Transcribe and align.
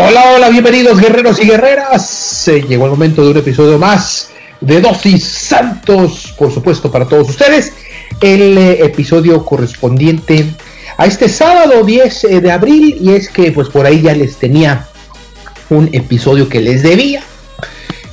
Hola, 0.00 0.32
hola, 0.36 0.48
bienvenidos 0.48 1.00
guerreros 1.00 1.40
y 1.40 1.46
guerreras. 1.48 2.48
llegó 2.68 2.84
el 2.84 2.92
momento 2.92 3.24
de 3.24 3.32
un 3.32 3.36
episodio 3.38 3.78
más 3.80 4.30
de 4.60 4.80
Dosis 4.80 5.24
Santos, 5.24 6.32
por 6.38 6.54
supuesto, 6.54 6.88
para 6.88 7.04
todos 7.04 7.28
ustedes. 7.30 7.72
El 8.20 8.56
eh, 8.56 8.84
episodio 8.84 9.44
correspondiente 9.44 10.46
a 10.96 11.04
este 11.04 11.28
sábado 11.28 11.82
10 11.82 12.24
eh, 12.24 12.40
de 12.40 12.52
abril 12.52 12.96
y 13.00 13.10
es 13.10 13.28
que 13.28 13.50
pues 13.50 13.70
por 13.70 13.86
ahí 13.86 14.02
ya 14.02 14.14
les 14.14 14.36
tenía 14.36 14.86
un 15.68 15.90
episodio 15.92 16.48
que 16.48 16.60
les 16.60 16.84
debía. 16.84 17.24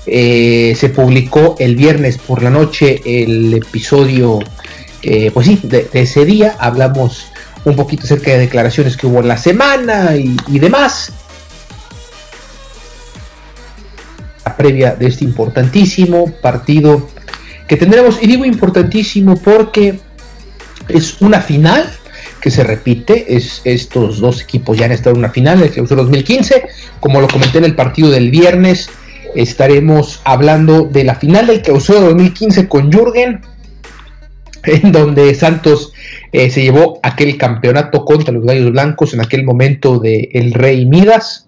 Eh, 0.07 0.75
se 0.75 0.89
publicó 0.89 1.55
el 1.59 1.75
viernes 1.75 2.17
por 2.17 2.41
la 2.41 2.49
noche 2.49 2.99
el 3.05 3.53
episodio, 3.53 4.39
pues 5.33 5.45
sí, 5.45 5.59
de, 5.61 5.87
ese 5.93 6.25
día. 6.25 6.55
Hablamos 6.57 7.27
un 7.63 7.75
poquito 7.75 8.05
acerca 8.05 8.31
de 8.31 8.39
declaraciones 8.39 8.97
que 8.97 9.05
hubo 9.05 9.19
en 9.19 9.27
la 9.27 9.37
semana 9.37 10.15
y 10.15 10.59
demás. 10.59 11.13
Previa 14.57 14.95
de 14.95 15.07
este 15.07 15.23
importantísimo 15.23 16.31
partido 16.41 17.07
que 17.67 17.77
tendremos. 17.77 18.21
Y 18.21 18.27
digo 18.27 18.45
importantísimo 18.45 19.35
porque 19.37 19.99
es 20.89 21.21
una 21.21 21.41
final 21.41 21.89
que 22.41 22.51
se 22.51 22.63
repite. 22.63 23.35
Es, 23.35 23.61
estos 23.63 24.19
dos 24.19 24.41
equipos 24.41 24.77
ya 24.77 24.85
han 24.85 24.91
estado 24.91 25.15
en 25.15 25.19
una 25.19 25.31
final, 25.31 25.61
el 25.61 25.71
clausura 25.71 26.03
2015. 26.03 26.63
Como 26.99 27.21
lo 27.21 27.27
comenté 27.27 27.57
en 27.57 27.65
el 27.65 27.75
partido 27.75 28.09
del 28.09 28.29
viernes, 28.29 28.89
estaremos 29.35 30.21
hablando 30.23 30.83
de 30.83 31.03
la 31.03 31.15
final 31.15 31.47
del 31.47 31.61
clausura 31.61 32.01
2015 32.01 32.67
con 32.67 32.91
Jürgen, 32.91 33.41
en 34.63 34.91
donde 34.91 35.33
Santos 35.35 35.91
eh, 36.31 36.49
se 36.49 36.63
llevó 36.63 36.99
aquel 37.03 37.37
campeonato 37.37 38.05
contra 38.05 38.33
los 38.33 38.45
Gallos 38.45 38.71
Blancos 38.71 39.13
en 39.13 39.21
aquel 39.21 39.43
momento 39.43 39.99
de 39.99 40.29
El 40.33 40.53
Rey 40.53 40.85
Midas. 40.85 41.44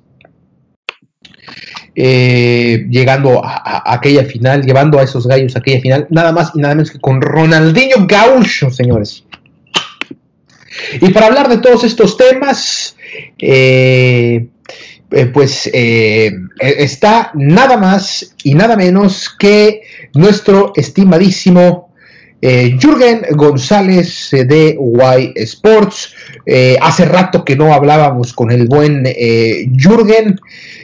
Eh, 1.99 2.85
llegando 2.91 3.43
a, 3.43 3.91
aquella 3.91 4.23
final, 4.23 4.61
llevando 4.61 4.99
a 4.99 5.03
esos 5.03 5.25
gallos 5.25 5.55
a 5.55 5.59
aquella 5.59 5.81
final, 5.81 6.05
nada 6.11 6.31
más 6.31 6.51
y 6.53 6.59
nada 6.59 6.75
menos 6.75 6.91
que 6.91 6.99
con 6.99 7.19
Ronaldinho 7.19 8.05
Gaucho, 8.07 8.69
señores. 8.69 9.23
Y 11.01 11.09
para 11.09 11.25
hablar 11.25 11.49
de 11.49 11.57
todos 11.57 11.83
estos 11.83 12.15
temas, 12.15 12.95
eh, 13.39 14.45
eh, 15.09 15.25
pues 15.33 15.67
está 15.73 17.31
nada 17.33 17.77
más 17.77 18.35
y 18.43 18.53
nada 18.53 18.75
menos 18.75 19.35
que 19.39 19.81
nuestro 20.13 20.73
estimadísimo 20.75 21.86
eh, 22.39 22.77
Jürgen 22.79 23.23
González 23.31 24.31
eh, 24.33 24.45
de 24.45 24.77
Y 24.79 25.41
Sports. 25.41 26.13
Eh, 26.45 26.77
hace 26.81 27.05
rato 27.05 27.43
que 27.43 27.55
no 27.55 27.73
hablábamos 27.73 28.33
con 28.33 28.51
el 28.51 28.67
buen 28.67 29.05
Jürgen. 29.75 30.39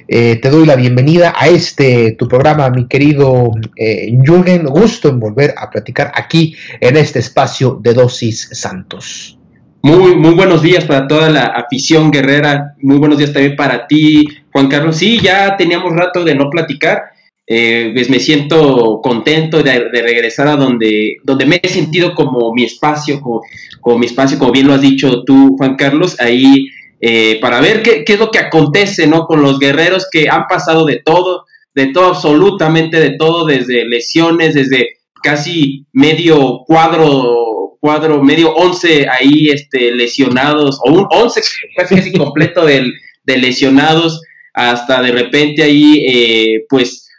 te 0.08 0.50
doy 0.50 0.66
la 0.66 0.75
bienvenida 0.75 1.34
a 1.38 1.47
este 1.47 2.12
tu 2.18 2.28
programa, 2.28 2.69
mi 2.69 2.88
querido 2.88 3.52
Jürgen. 3.78 4.66
Gusto 4.66 5.09
en 5.09 5.19
volver 5.19 5.53
a 5.58 5.69
platicar 5.69 6.12
aquí 6.16 6.56
en 6.81 6.97
este 6.97 7.19
espacio 7.19 7.80
de 7.81 7.94
Dosis 7.94 8.50
Santos. 8.52 9.38
Muy, 9.81 10.16
muy 10.16 10.34
buenos 10.34 10.62
días 10.62 10.85
para 10.85 11.08
toda 11.08 11.30
la 11.30 11.44
afición 11.46 12.09
guerrera. 12.09 12.75
Muy 12.81 12.97
buenos 12.97 13.18
días 13.18 13.34
también 13.34 13.56
para 13.56 13.85
ti, 13.85 14.25
Juan 14.52 14.70
Carlos. 14.70 14.97
Sí, 14.97 15.20
ya 15.20 15.56
teníamos 15.58 15.94
rato 15.94 16.24
de 16.24 16.35
no 16.35 16.50
platicar 16.50 17.12
eh, 17.46 17.92
pues 17.94 18.09
me 18.09 18.20
siento 18.20 19.02
contento 19.04 19.62
de, 19.62 19.90
regresar 19.90 20.48
a 20.48 20.56
donde, 20.56 21.18
donde 21.24 21.46
me 21.46 21.59
he 21.62 21.68
sentido 21.68 22.16
como 22.16 22.54
mi 22.54 22.64
espacio, 22.64 23.22
como, 23.22 23.98
mi 23.98 24.06
espacio, 24.06 24.40
como 24.40 24.52
bien 24.52 24.68
lo 24.68 24.74
has 24.74 24.81
dicho 24.81 25.24
tú, 25.24 25.56
Juan 25.58 25.76
Carlos, 25.76 26.20
ahí 26.22 26.68
eh, 27.02 27.40
para 27.42 27.59
ver 27.59 27.84
qué, 27.84 28.06
es 28.08 28.20
lo 28.20 28.32
que 28.32 28.40
acontece 28.40 29.08
¿no? 29.08 29.26
con 29.26 29.42
los 29.42 29.59
guerreros 29.59 30.08
que 30.09 30.30
han 30.30 30.48
pasado 30.48 30.86
de 30.86 31.02
todo, 31.03 31.46
de 31.76 31.88
todo, 31.88 32.08
absolutamente 32.09 33.00
de 33.00 33.18
todo, 33.18 33.46
desde 33.46 33.86
lesiones, 33.86 34.53
desde 34.53 35.00
casi 35.22 35.86
medio 35.92 36.64
cuadro, 36.66 37.78
cuadro, 37.82 38.24
medio 38.24 38.53
once 38.53 39.06
ahí 39.09 39.50
este, 39.50 39.92
lesionados, 39.92 40.80
o 40.86 40.94
un 40.94 41.08
once 41.09 41.42
casi, 41.76 42.14
completo 42.14 42.66
de, 42.66 42.90
de 43.26 43.38
lesionados, 43.38 44.22
hasta 44.53 45.02
de 45.02 45.12
repente 45.12 45.64
ahí, 45.64 46.06
eh, 46.08 46.66
pues 46.70 47.09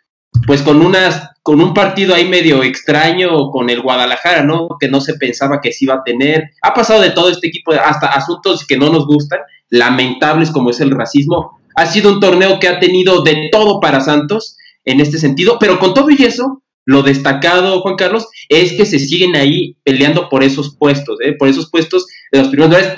pues 0.46 0.62
con 0.62 0.84
unas 0.84 1.30
con 1.44 1.60
un 1.60 1.74
partido 1.74 2.14
ahí 2.14 2.26
medio 2.26 2.62
extraño 2.62 3.50
con 3.50 3.68
el 3.68 3.82
Guadalajara, 3.82 4.42
¿no? 4.42 4.66
Que 4.80 4.88
no 4.88 5.02
se 5.02 5.12
pensaba 5.14 5.60
que 5.60 5.72
se 5.72 5.84
iba 5.84 5.96
a 5.96 6.02
tener. 6.02 6.44
Ha 6.62 6.72
pasado 6.72 7.02
de 7.02 7.10
todo 7.10 7.28
este 7.28 7.48
equipo, 7.48 7.72
hasta 7.72 8.06
asuntos 8.06 8.66
que 8.66 8.78
no 8.78 8.88
nos 8.88 9.06
gustan, 9.06 9.40
lamentables 9.68 10.50
como 10.50 10.70
es 10.70 10.80
el 10.80 10.90
racismo. 10.90 11.60
Ha 11.76 11.84
sido 11.84 12.10
un 12.10 12.20
torneo 12.20 12.58
que 12.60 12.68
ha 12.68 12.80
tenido 12.80 13.22
de 13.22 13.50
todo 13.52 13.78
para 13.78 14.00
Santos 14.00 14.56
en 14.86 15.00
este 15.00 15.18
sentido, 15.18 15.58
pero 15.60 15.78
con 15.78 15.92
todo 15.92 16.08
y 16.08 16.24
eso, 16.24 16.62
lo 16.86 17.02
destacado, 17.02 17.82
Juan 17.82 17.96
Carlos, 17.96 18.26
es 18.48 18.72
que 18.72 18.86
se 18.86 18.98
siguen 18.98 19.36
ahí 19.36 19.76
peleando 19.84 20.30
por 20.30 20.42
esos 20.42 20.74
puestos, 20.78 21.18
¿eh? 21.22 21.34
por 21.38 21.48
esos 21.48 21.68
puestos 21.70 22.06
de 22.32 22.38
los 22.38 22.48
primeros 22.48 22.70
lugares. 22.70 22.94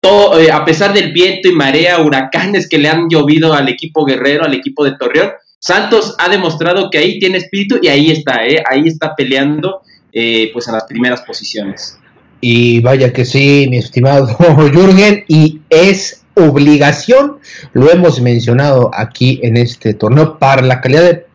Todo, 0.00 0.38
eh, 0.38 0.52
a 0.52 0.64
pesar 0.66 0.92
del 0.92 1.12
viento 1.12 1.48
y 1.48 1.52
marea, 1.52 2.00
huracanes 2.00 2.68
que 2.68 2.76
le 2.76 2.88
han 2.88 3.08
llovido 3.08 3.54
al 3.54 3.70
equipo 3.70 4.04
guerrero, 4.04 4.44
al 4.44 4.52
equipo 4.52 4.84
de 4.84 4.92
Torreón, 4.98 5.30
Santos 5.60 6.14
ha 6.18 6.28
demostrado 6.28 6.88
que 6.90 6.98
ahí 6.98 7.18
tiene 7.18 7.38
espíritu 7.38 7.78
y 7.82 7.88
ahí 7.88 8.10
está, 8.10 8.46
¿eh? 8.46 8.62
ahí 8.70 8.86
está 8.86 9.14
peleando 9.16 9.82
eh, 10.12 10.50
pues 10.52 10.68
a 10.68 10.72
las 10.72 10.84
primeras 10.84 11.22
posiciones. 11.22 11.98
Y 12.40 12.80
vaya 12.80 13.12
que 13.12 13.24
sí, 13.24 13.66
mi 13.68 13.78
estimado 13.78 14.26
Jürgen, 14.72 15.24
y 15.26 15.60
es 15.68 16.22
obligación, 16.34 17.38
lo 17.72 17.90
hemos 17.90 18.20
mencionado 18.20 18.92
aquí 18.94 19.40
en 19.42 19.56
este 19.56 19.94
torneo, 19.94 20.38
para 20.38 20.62
la 20.62 20.80
calidad 20.80 21.02
de, 21.02 21.26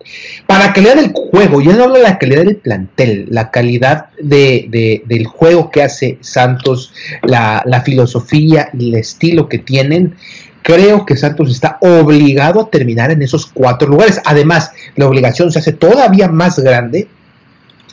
para 0.48 0.68
la 0.68 0.74
calidad 0.74 0.96
del 0.96 1.12
juego, 1.12 1.62
yo 1.62 1.74
no 1.74 1.84
hablo 1.84 1.96
de 1.96 2.04
la 2.04 2.18
calidad 2.18 2.46
del 2.46 2.56
plantel, 2.56 3.28
la 3.30 3.52
calidad 3.52 4.06
de, 4.22 5.02
del 5.06 5.28
juego 5.28 5.70
que 5.70 5.84
hace 5.84 6.18
Santos, 6.22 6.94
la 7.24 7.84
filosofía 7.86 8.70
y 8.80 8.90
el 8.90 8.96
estilo 8.96 9.50
que 9.50 9.58
tienen, 9.58 10.16
creo 10.64 11.06
que 11.06 11.16
Santos 11.16 11.52
está 11.52 11.78
obligado 11.82 12.62
a 12.62 12.70
terminar 12.70 13.12
en 13.12 13.22
esos 13.22 13.46
cuatro 13.46 13.88
lugares. 13.88 14.20
Además, 14.26 14.72
la 14.96 15.06
obligación 15.08 15.52
se 15.52 15.60
hace 15.60 15.74
todavía 15.74 16.30
más 16.30 16.58
grande 16.58 17.08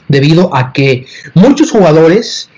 debido 0.09 0.55
a 0.57 0.73
que 0.73 1.07
muchos 1.35 1.71
jugadores 1.71 2.49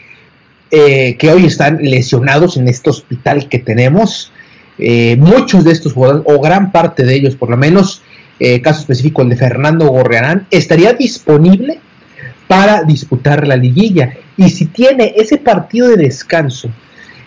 eh, 0.71 1.17
que 1.19 1.31
hoy 1.31 1.47
están 1.47 1.79
lesionados 1.83 2.57
en 2.57 2.69
este 2.69 2.91
hospital 2.91 3.49
que 3.49 3.59
tenemos, 3.59 4.33
eh, 4.79 5.17
muchos 5.19 5.65
de 5.65 5.73
estos 5.73 5.93
jugadores, 5.93 6.23
o 6.27 6.41
gran 6.41 6.73
parte 6.73 7.05
de 7.05 7.15
ellos 7.15 7.37
por 7.37 7.51
lo 7.51 7.57
menos, 7.57 8.03
eh, 8.39 8.61
caso 8.63 8.81
específico 8.81 9.23
el 9.23 9.29
de 9.31 9.37
Fernando 9.37 9.87
Gorrearán, 9.89 10.47
estaría 10.51 10.93
disponible 10.95 11.79
para 12.49 12.85
disputar 12.85 13.47
la 13.47 13.57
liguilla. 13.57 14.15
Y 14.37 14.49
si 14.51 14.67
tiene 14.67 15.15
ese 15.17 15.39
partido 15.39 15.89
de 15.89 15.97
descanso 15.97 16.71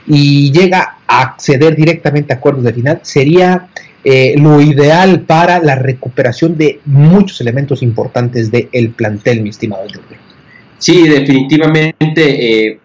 y 0.08 0.52
llega 0.52 0.95
acceder 1.08 1.76
directamente 1.76 2.34
a 2.34 2.38
acuerdos 2.38 2.64
de 2.64 2.74
final, 2.74 3.00
sería 3.04 3.68
eh, 4.04 4.36
lo 4.38 4.62
ideal 4.62 5.22
para 5.22 5.60
la 5.60 5.76
recuperación 5.76 6.58
de 6.58 6.80
muchos 6.86 7.42
elementos 7.42 7.82
importantes 7.82 8.52
del 8.52 8.92
plantel, 8.96 9.42
mi 9.42 9.50
estimado 9.50 9.84
Jorge. 9.84 10.18
Sí, 10.78 11.08
definitivamente. 11.08 11.96
Eh, 12.68 12.80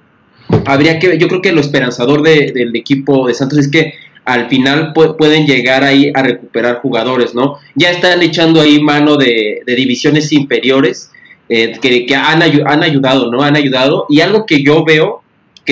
habría 0.64 0.98
que, 0.98 1.18
yo 1.18 1.28
creo 1.28 1.42
que 1.42 1.52
lo 1.52 1.60
esperanzador 1.60 2.22
del 2.22 2.74
equipo 2.74 3.26
de 3.26 3.34
Santos 3.34 3.58
es 3.58 3.68
que 3.68 3.94
al 4.24 4.48
final 4.48 4.92
pueden 4.92 5.46
llegar 5.46 5.82
ahí 5.82 6.10
a 6.14 6.22
recuperar 6.22 6.80
jugadores, 6.80 7.34
¿no? 7.34 7.56
Ya 7.74 7.90
están 7.90 8.22
echando 8.22 8.60
ahí 8.60 8.80
mano 8.80 9.16
de, 9.16 9.62
divisiones 9.66 10.32
inferiores 10.32 11.10
eh, 11.48 11.72
que, 11.80 12.14
han, 12.14 12.42
han, 12.42 12.82
ayudado, 12.82 13.30
¿no? 13.30 13.42
Han 13.42 13.56
ayudado. 13.56 14.06
Y 14.08 14.20
algo 14.20 14.46
que 14.46 14.62
yo 14.62 14.84
veo 14.84 15.22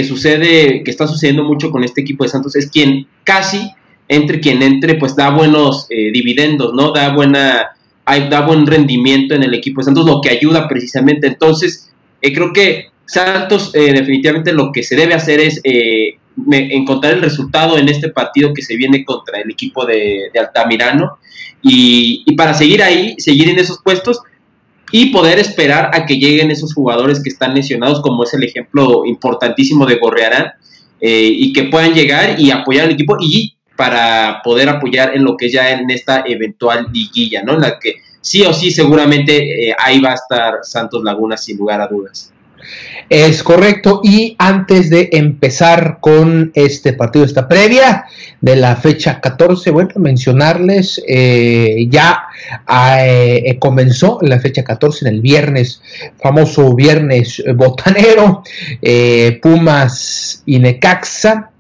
sucede, 0.05 0.83
que 0.85 0.91
está 0.91 1.07
sucediendo 1.07 1.45
mucho 1.45 1.71
con 1.71 1.85
este 1.85 2.01
equipo 2.01 2.25
de 2.25 2.31
Santos 2.31 2.57
es 2.57 2.71
quien 2.71 3.07
casi 3.25 3.73
entre 4.09 4.41
quien 4.41 4.63
entre, 4.63 4.95
pues 4.95 5.15
da 5.17 5.31
buenos 5.31 5.87
eh, 5.91 6.11
dividendos, 6.13 6.73
¿no? 6.75 6.93
Da 6.93 7.15
buena, 7.15 7.77
da 8.07 8.41
buen 8.41 8.67
rendimiento 8.67 9.35
en 9.35 9.43
el 9.43 9.55
equipo 9.55 9.81
de 9.81 9.87
Santos, 9.87 10.07
lo 10.07 10.21
que 10.21 10.31
ayuda 10.31 10.67
precisamente. 10.67 11.27
Entonces, 11.27 11.93
eh, 12.23 12.33
creo 12.33 12.53
que 12.53 12.87
Santos 13.05 13.73
definitivamente 13.73 14.53
lo 14.53 14.71
que 14.71 14.83
se 14.83 14.95
debe 14.95 15.15
hacer 15.15 15.41
es 15.41 15.63
encontrar 16.53 17.15
el 17.15 17.23
resultado 17.23 17.79
en 17.79 17.89
este 17.89 18.11
partido 18.11 18.53
que 18.53 18.63
se 18.63 18.77
viene 18.77 19.05
contra 19.05 19.41
el 19.41 19.51
equipo 19.51 19.87
de, 19.87 20.31
Altamirano 20.39 21.19
y, 21.63 22.35
para 22.37 22.55
seguir 22.55 22.83
ahí, 22.83 23.15
seguir 23.19 23.49
en 23.49 23.59
esos 23.59 23.81
puestos 23.83 24.21
y 24.91 25.07
poder 25.07 25.39
esperar 25.39 25.91
a 25.93 26.07
que 26.07 26.19
lleguen 26.19 26.51
esos 26.51 26.75
jugadores 26.75 27.23
que 27.23 27.29
están 27.29 27.55
lesionados, 27.55 28.01
como 28.01 28.25
es 28.25 28.35
el 28.35 28.45
ejemplo 28.45 29.05
importantísimo 29.05 29.87
de 29.87 29.97
Gorrearán, 29.97 30.53
eh, 31.01 31.31
y 31.33 31.53
que 31.53 31.65
puedan 31.65 31.95
llegar 31.95 32.41
y 32.41 32.51
apoyar 32.51 32.87
al 32.87 32.93
equipo 32.93 33.17
y 33.21 33.55
para 33.77 34.41
poder 34.43 34.69
apoyar 34.69 35.15
en 35.15 35.23
lo 35.23 35.37
que 35.37 35.49
ya 35.49 35.71
en 35.71 35.89
esta 35.91 36.25
eventual 36.27 36.89
liguilla, 36.93 37.43
¿no? 37.45 37.55
En 37.55 37.61
la 37.61 37.79
que 37.79 37.97
sí 38.21 38.43
o 38.43 38.53
sí 38.53 38.73
seguramente 38.73 39.69
eh, 39.69 39.77
ahí 39.79 40.01
va 40.01 40.11
a 40.11 40.15
estar 40.15 40.55
Santos 40.63 41.05
Laguna 41.05 41.37
sin 41.37 41.57
lugar 41.57 41.81
a 41.81 41.87
dudas. 41.87 42.33
Es 43.09 43.43
correcto. 43.43 44.01
Y 44.05 44.37
antes 44.39 44.91
de 44.91 45.09
empezar 45.13 45.99
con 46.01 46.51
este 46.55 46.93
partido, 46.93 47.25
esta 47.25 47.49
previa 47.49 48.05
de 48.41 48.57
la 48.57 48.77
fecha 48.77 49.21
14, 49.21 49.71
bueno, 49.71 49.91
mencionarles, 49.97 51.03
eh, 51.07 51.87
ya 51.89 52.25
eh, 53.01 53.57
comenzó 53.59 54.19
la 54.23 54.41
fecha 54.41 54.63
14 54.63 55.09
en 55.09 55.15
el 55.15 55.21
viernes, 55.21 55.83
famoso 56.23 56.75
viernes 56.75 57.43
botanero, 57.55 58.43
eh, 58.83 59.39
Pumas 59.43 60.43
y 60.45 60.59
Necaxa, 60.59 61.51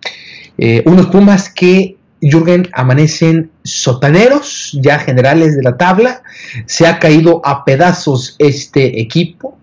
unos 0.85 1.06
Pumas 1.06 1.49
que 1.49 1.99
Jürgen 2.21 2.69
amanecen 2.73 3.50
sotaneros, 3.62 4.77
ya 4.81 4.99
generales 4.99 5.56
de 5.56 5.62
la 5.62 5.77
tabla. 5.77 6.23
Se 6.67 6.87
ha 6.87 6.99
caído 6.99 7.41
a 7.45 7.65
pedazos 7.65 8.37
este 8.39 9.00
equipo. 9.00 9.58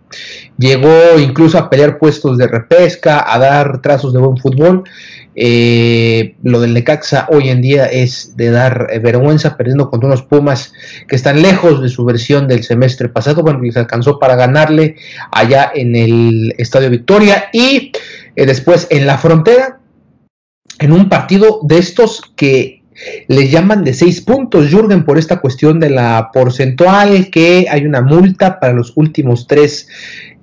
Llegó 0.58 1.20
incluso 1.20 1.58
a 1.58 1.70
pelear 1.70 1.98
puestos 1.98 2.38
de 2.38 2.48
repesca, 2.48 3.26
a 3.28 3.38
dar 3.40 3.82
trazos 3.82 4.14
de 4.14 4.20
buen 4.20 4.38
fútbol. 4.38 4.84
Eh, 5.38 6.36
lo 6.44 6.62
del 6.62 6.74
Necaxa 6.74 7.28
hoy 7.30 7.50
en 7.50 7.62
día 7.62 7.88
es 7.88 8.38
de 8.38 8.52
dar 8.52 8.88
eh, 8.90 9.00
vergüenza, 9.00 9.58
perdiendo 9.58 9.90
contra 9.90 10.08
unos 10.08 10.24
Pumas 10.24 10.72
que 11.10 11.18
están 11.18 11.42
lejos 11.42 11.82
de 11.82 11.90
su 11.90 12.06
versión 12.06 12.48
del 12.48 12.64
semestre 12.64 13.10
pasado. 13.10 13.44
Bueno, 13.44 13.60
les 13.60 13.76
alcanzó 13.76 14.18
para 14.18 14.36
ganarle 14.36 14.96
allá 15.32 15.72
en 15.76 15.96
el 15.96 16.56
Estadio 16.58 16.90
Victoria 16.90 17.50
y 17.52 17.92
eh, 18.36 18.46
después 18.46 18.88
en 18.90 19.06
la 19.06 19.18
frontera, 19.18 19.80
en 20.80 20.94
un 20.94 21.10
partido 21.10 21.60
de 21.64 21.80
estos 21.80 22.22
que 22.38 22.85
le 23.28 23.50
llaman 23.50 23.84
de 23.84 23.94
seis 23.94 24.22
puntos, 24.22 24.70
Jürgen, 24.70 25.04
por 25.04 25.18
esta 25.18 25.42
cuestión 25.42 25.80
de 25.80 25.90
la 25.90 26.30
porcentual, 26.32 27.30
que 27.30 27.68
hay 27.70 27.86
una 27.86 28.02
multa 28.02 28.60
para 28.60 28.74
los 28.74 28.94
últimos 28.96 29.48
tres 29.48 29.88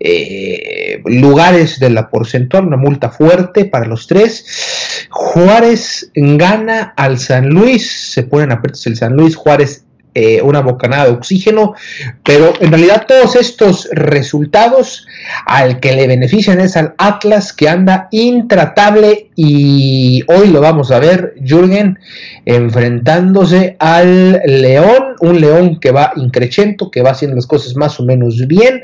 eh, 0.01 1.01
lugares 1.05 1.79
de 1.79 1.91
la 1.91 2.11
porcentual, 2.11 2.67
una 2.67 2.77
multa 2.77 3.11
fuerte 3.11 3.65
para 3.65 3.87
los 3.87 4.07
tres. 4.07 5.07
Juárez 5.11 6.11
gana 6.15 6.93
al 6.97 7.19
San 7.19 7.49
Luis, 7.49 7.91
se 7.91 8.25
ponen 8.25 8.53
a 8.53 8.61
el 8.65 8.97
San 8.97 9.17
Luis, 9.17 9.37
Juárez 9.37 9.85
eh, 10.15 10.43
una 10.43 10.61
bocanada 10.61 11.07
de 11.07 11.13
oxígeno, 11.13 11.75
pero 12.23 12.53
en 12.61 12.71
realidad 12.71 13.07
todos 13.09 13.35
estos 13.35 13.89
resultados 13.93 15.07
al 15.47 15.81
que 15.81 15.93
le 15.93 16.07
benefician 16.07 16.61
es 16.61 16.77
al 16.77 16.95
Atlas 16.99 17.53
que 17.55 17.69
anda 17.69 18.09
intratable 18.11 19.31
y 19.37 20.23
hoy 20.29 20.49
lo 20.49 20.61
vamos 20.61 20.91
a 20.91 20.99
ver, 20.99 21.35
Jürgen, 21.43 21.99
enfrentándose 22.45 23.77
al 23.79 24.43
León, 24.45 25.17
un 25.21 25.41
León 25.41 25.81
que 25.81 25.93
va 25.93 26.13
increchento, 26.17 26.91
que 26.91 27.01
va 27.01 27.13
haciendo 27.13 27.37
las 27.37 27.47
cosas 27.47 27.75
más 27.77 27.99
o 27.99 28.05
menos 28.05 28.47
bien, 28.47 28.83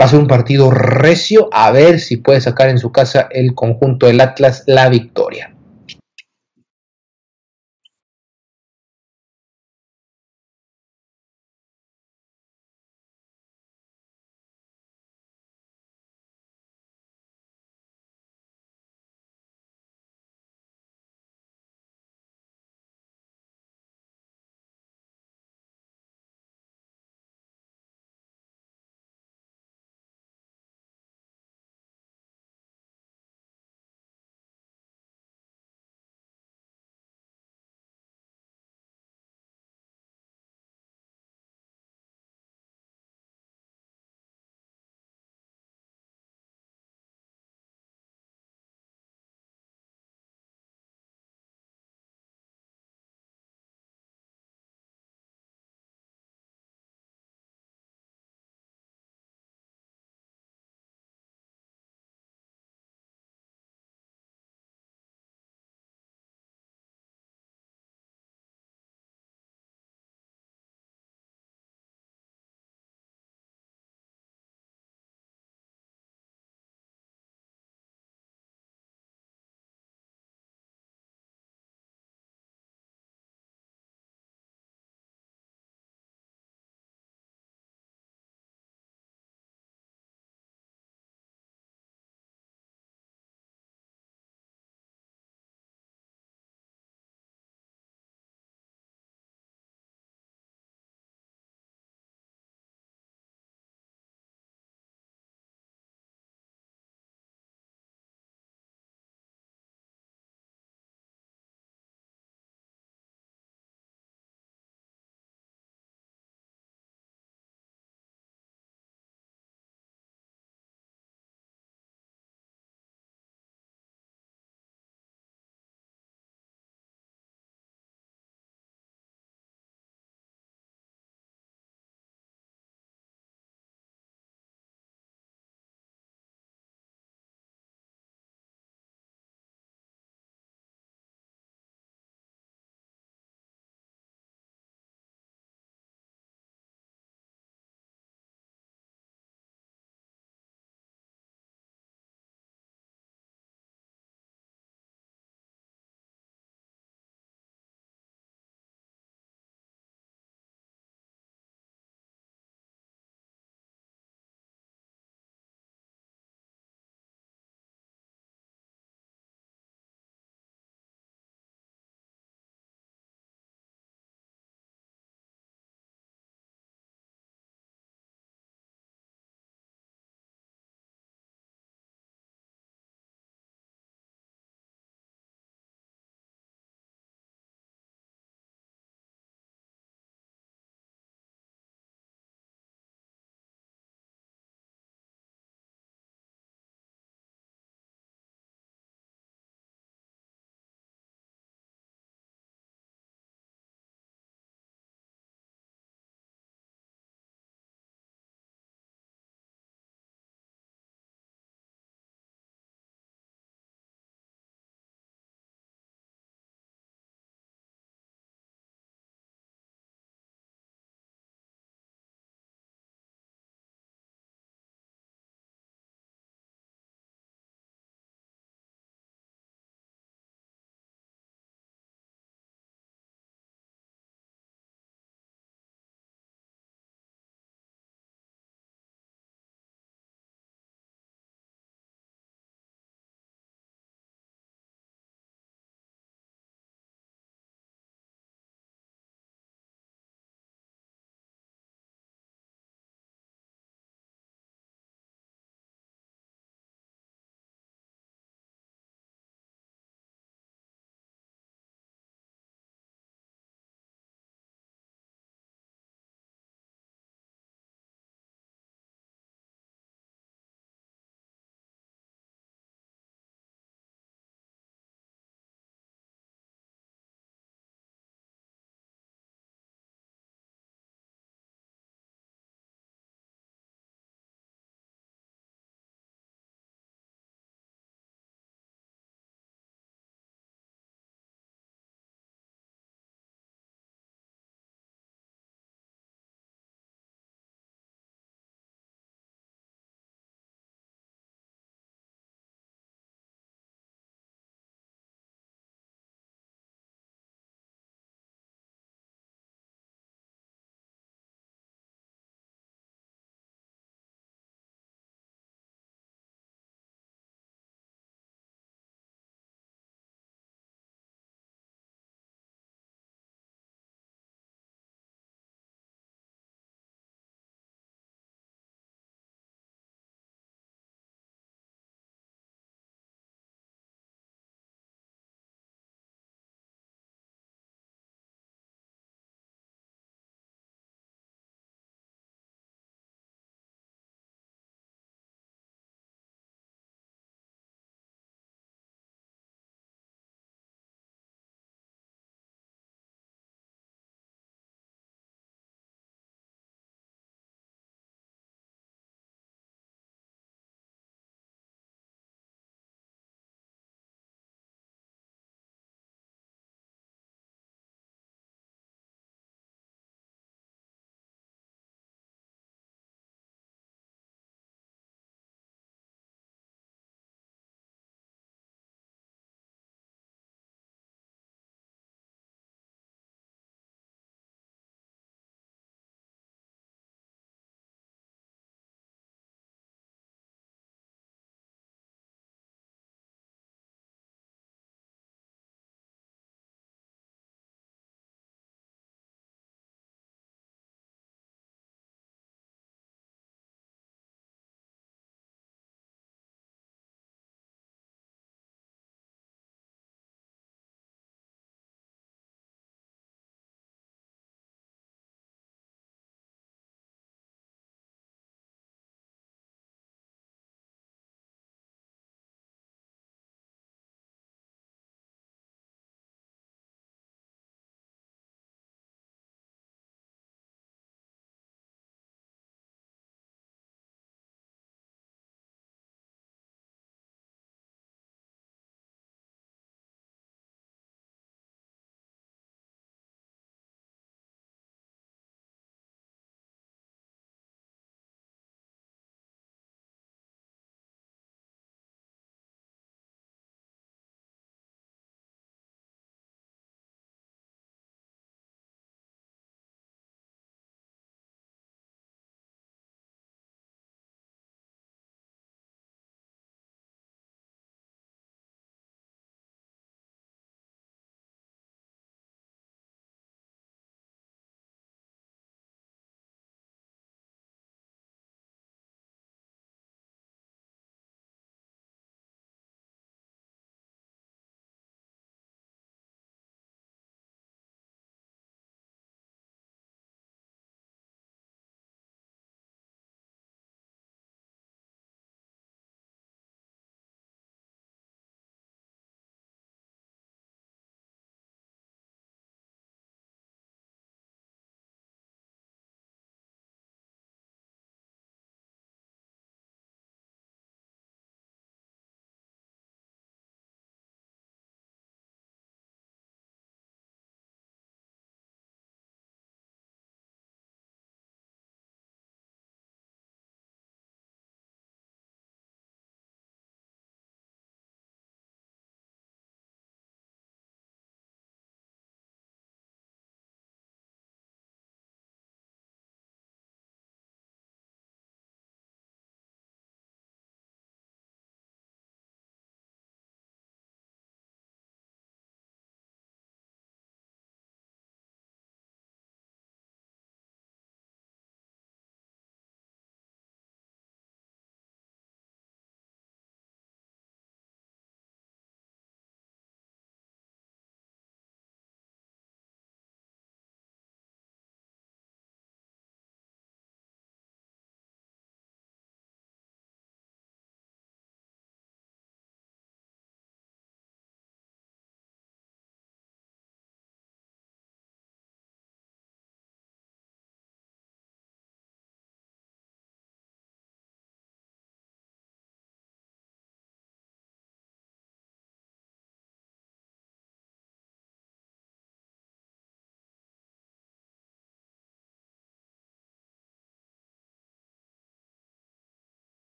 va 0.00 0.04
a 0.04 0.08
ser 0.08 0.20
un 0.20 0.28
partido 0.28 0.70
recio, 0.70 1.48
a 1.52 1.72
ver 1.72 1.98
si 1.98 2.18
puede 2.18 2.40
sacar 2.40 2.68
en 2.68 2.78
su 2.78 2.92
casa 2.92 3.28
el 3.32 3.54
conjunto 3.54 4.06
del 4.06 4.20
Atlas 4.20 4.62
la 4.66 4.88
victoria. 4.88 5.50